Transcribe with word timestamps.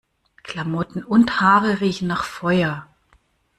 Klamotten 0.41 1.03
und 1.03 1.39
Haare 1.41 1.79
riechen 1.79 2.07
nach 2.07 2.23
Feuer. 2.23 2.87